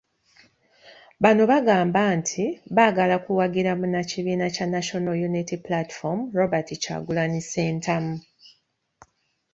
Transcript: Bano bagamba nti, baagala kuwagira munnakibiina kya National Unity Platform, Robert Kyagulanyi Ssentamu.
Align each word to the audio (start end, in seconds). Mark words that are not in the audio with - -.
Bano 1.23 1.41
bagamba 1.51 2.01
nti, 2.17 2.43
baagala 2.75 3.15
kuwagira 3.23 3.71
munnakibiina 3.79 4.45
kya 4.55 4.65
National 4.75 5.15
Unity 5.29 5.55
Platform, 5.67 6.19
Robert 6.37 6.67
Kyagulanyi 6.83 7.41
Ssentamu. 7.45 8.15